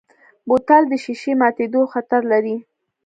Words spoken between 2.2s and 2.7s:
لري.